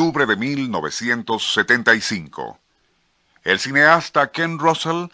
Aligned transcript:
octubre 0.00 0.24
de 0.24 0.34
1975. 0.34 2.58
El 3.44 3.58
cineasta 3.58 4.30
Ken 4.30 4.58
Russell 4.58 5.08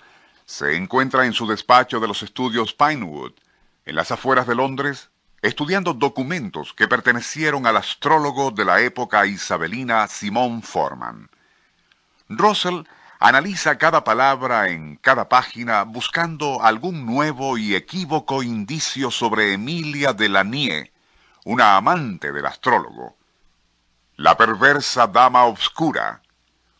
se 0.44 0.76
encuentra 0.76 1.26
en 1.26 1.32
su 1.32 1.48
despacho 1.48 1.98
de 1.98 2.06
los 2.06 2.22
estudios 2.22 2.72
Pinewood, 2.72 3.32
en 3.84 3.96
las 3.96 4.12
afueras 4.12 4.46
de 4.46 4.54
Londres, 4.54 5.10
estudiando 5.42 5.92
documentos 5.92 6.72
que 6.72 6.86
pertenecieron 6.86 7.66
al 7.66 7.78
astrólogo 7.78 8.52
de 8.52 8.64
la 8.64 8.80
época 8.80 9.26
isabelina 9.26 10.06
Simón 10.06 10.62
Forman. 10.62 11.30
Russell 12.28 12.82
analiza 13.18 13.78
cada 13.78 14.04
palabra 14.04 14.68
en 14.68 14.98
cada 14.98 15.28
página 15.28 15.82
buscando 15.82 16.62
algún 16.62 17.04
nuevo 17.04 17.58
y 17.58 17.74
equívoco 17.74 18.44
indicio 18.44 19.10
sobre 19.10 19.52
Emilia 19.52 20.12
de 20.12 20.92
una 21.44 21.76
amante 21.76 22.30
del 22.30 22.46
astrólogo, 22.46 23.16
la 24.16 24.36
perversa 24.36 25.06
dama 25.06 25.44
obscura, 25.44 26.22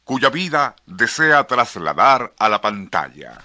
cuya 0.05 0.31
vida 0.31 0.75
desea 0.87 1.47
trasladar 1.47 2.33
a 2.39 2.49
la 2.49 2.61
pantalla. 2.61 3.39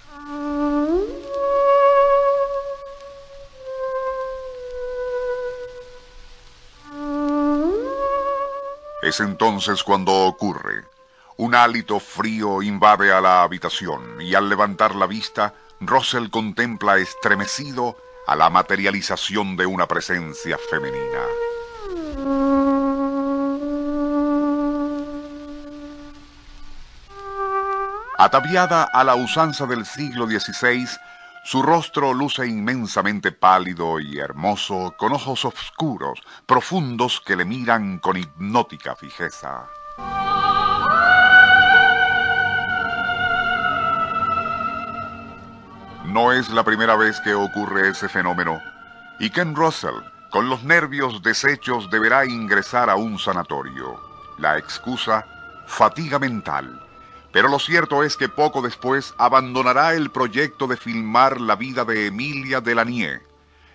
Es 9.01 9.19
entonces 9.19 9.83
cuando 9.83 10.13
ocurre. 10.25 10.85
Un 11.37 11.55
hálito 11.55 11.99
frío 11.99 12.61
invade 12.61 13.11
a 13.11 13.19
la 13.19 13.41
habitación 13.41 14.21
y 14.21 14.35
al 14.35 14.47
levantar 14.47 14.95
la 14.95 15.07
vista, 15.07 15.55
Russell 15.79 16.29
contempla 16.29 16.97
estremecido 16.97 17.97
a 18.27 18.35
la 18.35 18.51
materialización 18.51 19.57
de 19.57 19.65
una 19.65 19.87
presencia 19.87 20.57
femenina. 20.69 21.40
Ataviada 28.23 28.83
a 28.83 29.03
la 29.03 29.15
usanza 29.15 29.65
del 29.65 29.83
siglo 29.83 30.27
XVI, 30.27 30.87
su 31.43 31.63
rostro 31.63 32.13
luce 32.13 32.45
inmensamente 32.45 33.31
pálido 33.31 33.99
y 33.99 34.19
hermoso, 34.19 34.93
con 34.95 35.13
ojos 35.13 35.43
oscuros, 35.43 36.21
profundos 36.45 37.19
que 37.19 37.35
le 37.35 37.45
miran 37.45 37.97
con 37.97 38.17
hipnótica 38.17 38.95
fijeza. 38.95 39.65
No 46.05 46.31
es 46.31 46.49
la 46.49 46.63
primera 46.63 46.95
vez 46.95 47.19
que 47.21 47.33
ocurre 47.33 47.89
ese 47.89 48.07
fenómeno, 48.07 48.61
y 49.17 49.31
Ken 49.31 49.55
Russell, 49.55 49.99
con 50.29 50.47
los 50.47 50.61
nervios 50.63 51.23
deshechos, 51.23 51.89
deberá 51.89 52.27
ingresar 52.27 52.91
a 52.91 52.95
un 52.97 53.17
sanatorio. 53.17 53.99
La 54.37 54.59
excusa, 54.59 55.25
fatiga 55.65 56.19
mental 56.19 56.90
pero 57.31 57.47
lo 57.47 57.59
cierto 57.59 58.03
es 58.03 58.17
que 58.17 58.29
poco 58.29 58.61
después 58.61 59.13
abandonará 59.17 59.93
el 59.93 60.11
proyecto 60.11 60.67
de 60.67 60.77
filmar 60.77 61.39
la 61.39 61.55
vida 61.55 61.85
de 61.85 62.07
Emilia 62.07 62.61
Delanier, 62.61 63.21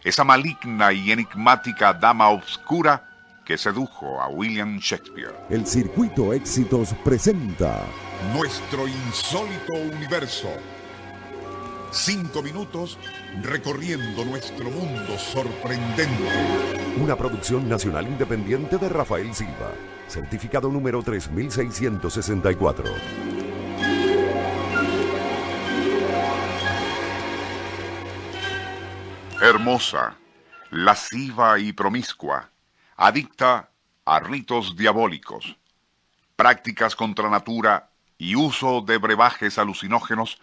esa 0.05 0.25
maligna 0.25 0.93
y 0.93 1.11
enigmática 1.11 1.93
dama 1.93 2.29
obscura 2.29 3.11
que 3.45 3.57
sedujo 3.57 4.21
a 4.21 4.29
William 4.29 4.79
Shakespeare. 4.79 5.35
El 5.49 5.67
Circuito 5.67 6.33
Éxitos 6.33 6.95
presenta 7.05 7.81
Nuestro 8.35 8.89
insólito 8.89 9.73
universo. 9.73 10.49
Cinco 11.93 12.43
minutos 12.43 12.99
recorriendo 13.43 14.25
nuestro 14.25 14.69
mundo 14.71 15.17
sorprendente. 15.17 16.29
Una 17.01 17.17
producción 17.17 17.69
nacional 17.69 18.07
independiente 18.07 18.79
de 18.79 18.89
Rafael 18.89 19.33
Silva. 19.33 19.73
Certificado 20.09 20.69
número 20.69 21.03
3664. 21.03 23.36
Hermosa, 29.41 30.17
lasciva 30.71 31.59
y 31.59 31.73
promiscua, 31.73 32.51
adicta 32.97 33.71
a 34.05 34.21
ritos 34.21 34.77
diabólicos, 34.77 35.57
prácticas 36.37 36.97
contra 36.97 37.29
natura 37.29 37.91
y 38.19 38.35
uso 38.35 38.81
de 38.81 38.97
brebajes 38.99 39.59
alucinógenos, 39.59 40.41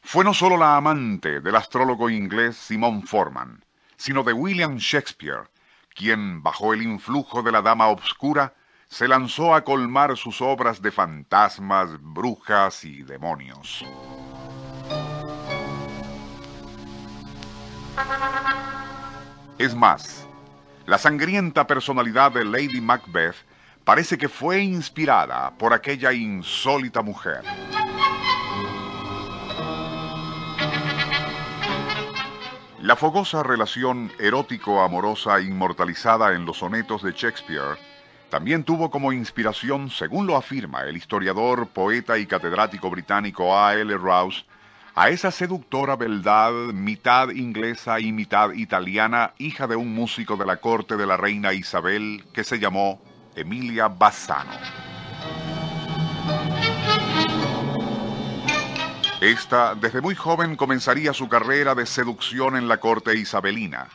fue 0.00 0.24
no 0.24 0.32
solo 0.32 0.56
la 0.56 0.76
amante 0.76 1.40
del 1.40 1.56
astrólogo 1.56 2.08
inglés 2.08 2.56
Simon 2.56 3.06
Forman, 3.06 3.64
sino 3.96 4.22
de 4.22 4.32
William 4.32 4.76
Shakespeare, 4.76 5.50
quien, 5.94 6.42
bajo 6.42 6.72
el 6.72 6.82
influjo 6.82 7.42
de 7.42 7.52
la 7.52 7.62
dama 7.62 7.88
obscura, 7.88 8.54
se 8.88 9.06
lanzó 9.08 9.54
a 9.54 9.64
colmar 9.64 10.16
sus 10.16 10.40
obras 10.40 10.80
de 10.80 10.90
fantasmas, 10.90 11.90
brujas 12.00 12.84
y 12.84 13.02
demonios. 13.02 13.84
Es 19.58 19.74
más, 19.74 20.26
la 20.86 20.98
sangrienta 20.98 21.66
personalidad 21.66 22.32
de 22.32 22.44
Lady 22.44 22.80
Macbeth 22.80 23.36
parece 23.84 24.18
que 24.18 24.28
fue 24.28 24.62
inspirada 24.62 25.50
por 25.58 25.72
aquella 25.72 26.12
insólita 26.12 27.02
mujer. 27.02 27.42
La 32.80 32.96
fogosa 32.96 33.42
relación 33.42 34.12
erótico-amorosa 34.18 35.40
inmortalizada 35.40 36.34
en 36.34 36.44
los 36.44 36.58
sonetos 36.58 37.02
de 37.02 37.12
Shakespeare 37.12 37.78
también 38.28 38.64
tuvo 38.64 38.90
como 38.90 39.12
inspiración, 39.12 39.88
según 39.88 40.26
lo 40.26 40.36
afirma 40.36 40.82
el 40.82 40.96
historiador, 40.96 41.68
poeta 41.68 42.18
y 42.18 42.26
catedrático 42.26 42.90
británico 42.90 43.56
A. 43.56 43.74
L. 43.74 43.96
Rouse, 43.96 44.44
a 44.96 45.08
esa 45.08 45.32
seductora 45.32 45.96
beldad, 45.96 46.52
mitad 46.52 47.30
inglesa 47.30 47.98
y 47.98 48.12
mitad 48.12 48.52
italiana, 48.52 49.34
hija 49.38 49.66
de 49.66 49.74
un 49.74 49.92
músico 49.92 50.36
de 50.36 50.46
la 50.46 50.58
corte 50.58 50.96
de 50.96 51.04
la 51.04 51.16
reina 51.16 51.52
Isabel, 51.52 52.24
que 52.32 52.44
se 52.44 52.60
llamó 52.60 53.02
Emilia 53.34 53.88
Bassano. 53.88 54.52
Esta, 59.20 59.74
desde 59.74 60.00
muy 60.00 60.14
joven, 60.14 60.54
comenzaría 60.54 61.12
su 61.12 61.28
carrera 61.28 61.74
de 61.74 61.86
seducción 61.86 62.56
en 62.56 62.68
la 62.68 62.76
corte 62.76 63.16
isabelina. 63.16 63.88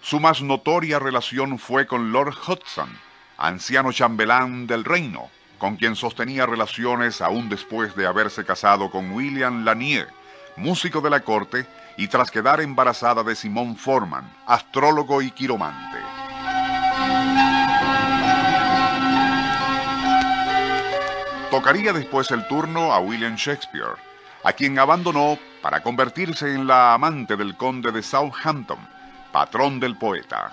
Su 0.00 0.20
más 0.20 0.40
notoria 0.40 0.98
relación 0.98 1.58
fue 1.58 1.86
con 1.86 2.12
Lord 2.12 2.34
Hudson, 2.46 2.88
anciano 3.36 3.92
chambelán 3.92 4.66
del 4.66 4.84
reino, 4.84 5.28
con 5.58 5.76
quien 5.76 5.96
sostenía 5.96 6.46
relaciones 6.46 7.20
aún 7.20 7.50
después 7.50 7.94
de 7.94 8.06
haberse 8.06 8.44
casado 8.44 8.90
con 8.90 9.10
William 9.10 9.64
Lanier, 9.64 10.08
músico 10.56 11.00
de 11.00 11.10
la 11.10 11.20
corte, 11.20 11.66
y 11.96 12.08
tras 12.08 12.30
quedar 12.30 12.60
embarazada 12.60 13.22
de 13.22 13.34
Simón 13.34 13.76
Forman, 13.76 14.30
astrólogo 14.46 15.22
y 15.22 15.30
quiromante. 15.30 15.98
Tocaría 21.50 21.92
después 21.92 22.30
el 22.32 22.46
turno 22.48 22.92
a 22.92 22.98
William 22.98 23.36
Shakespeare, 23.36 23.96
a 24.44 24.52
quien 24.52 24.78
abandonó 24.78 25.38
para 25.62 25.82
convertirse 25.82 26.54
en 26.54 26.66
la 26.66 26.92
amante 26.92 27.36
del 27.36 27.56
conde 27.56 27.92
de 27.92 28.02
Southampton, 28.02 28.78
patrón 29.32 29.80
del 29.80 29.96
poeta. 29.96 30.52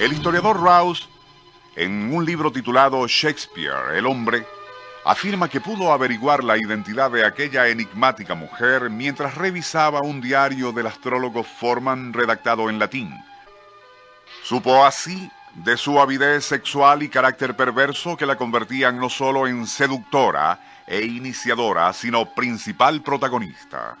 El 0.00 0.12
historiador 0.12 0.60
Rouse, 0.60 1.08
en 1.76 2.12
un 2.14 2.24
libro 2.24 2.52
titulado 2.52 3.06
Shakespeare, 3.06 3.96
el 3.96 4.06
hombre, 4.06 4.46
afirma 5.04 5.48
que 5.48 5.60
pudo 5.60 5.92
averiguar 5.92 6.42
la 6.42 6.56
identidad 6.56 7.10
de 7.10 7.26
aquella 7.26 7.68
enigmática 7.68 8.34
mujer 8.34 8.88
mientras 8.90 9.34
revisaba 9.34 10.00
un 10.00 10.20
diario 10.20 10.72
del 10.72 10.86
astrólogo 10.86 11.44
Forman 11.44 12.12
redactado 12.12 12.70
en 12.70 12.78
latín. 12.78 13.14
Supo 14.42 14.84
así 14.84 15.30
de 15.54 15.76
su 15.76 16.00
avidez 16.00 16.44
sexual 16.44 17.02
y 17.02 17.08
carácter 17.08 17.54
perverso 17.54 18.16
que 18.16 18.26
la 18.26 18.36
convertían 18.36 18.98
no 18.98 19.08
solo 19.08 19.46
en 19.46 19.66
seductora 19.66 20.58
e 20.86 21.04
iniciadora, 21.04 21.92
sino 21.92 22.34
principal 22.34 23.02
protagonista. 23.02 23.96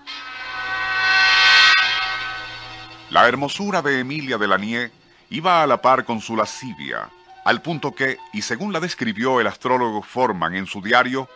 La 3.10 3.28
hermosura 3.28 3.82
de 3.82 4.00
Emilia 4.00 4.38
de 4.38 4.48
Lanier 4.48 4.92
iba 5.30 5.62
a 5.62 5.66
la 5.66 5.80
par 5.80 6.04
con 6.04 6.20
su 6.20 6.36
lascivia, 6.36 7.08
al 7.44 7.60
punto 7.60 7.94
que, 7.94 8.18
y 8.32 8.42
según 8.42 8.72
la 8.72 8.80
describió 8.80 9.40
el 9.40 9.46
astrólogo 9.46 10.02
Forman 10.02 10.54
en 10.54 10.66
su 10.66 10.80
diario, 10.80 11.28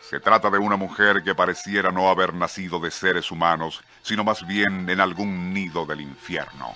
se 0.00 0.20
trata 0.20 0.48
de 0.48 0.58
una 0.58 0.76
mujer 0.76 1.22
que 1.24 1.34
pareciera 1.34 1.90
no 1.90 2.08
haber 2.08 2.34
nacido 2.34 2.78
de 2.78 2.90
seres 2.90 3.30
humanos, 3.30 3.82
sino 4.02 4.24
más 4.24 4.46
bien 4.46 4.88
en 4.88 5.00
algún 5.00 5.52
nido 5.52 5.86
del 5.86 6.00
infierno. 6.00 6.72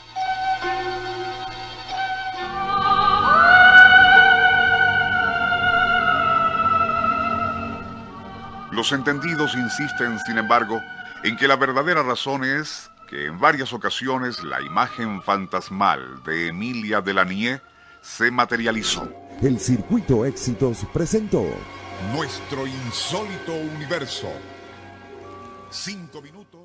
Los 8.72 8.90
entendidos 8.90 9.54
insisten, 9.54 10.18
sin 10.26 10.36
embargo, 10.36 10.80
en 11.22 11.36
que 11.36 11.46
la 11.46 11.54
verdadera 11.54 12.02
razón 12.02 12.42
es 12.42 12.90
que 13.08 13.26
en 13.26 13.38
varias 13.38 13.72
ocasiones 13.72 14.42
la 14.42 14.60
imagen 14.60 15.22
fantasmal 15.22 16.24
de 16.24 16.48
Emilia 16.48 17.00
Delanie 17.00 17.60
se 18.04 18.30
materializó. 18.30 19.10
El 19.42 19.58
Circuito 19.58 20.24
Éxitos 20.26 20.86
presentó 20.92 21.42
Nuestro 22.12 22.66
insólito 22.66 23.54
universo. 23.54 24.28
Cinco 25.70 26.20
minutos. 26.20 26.63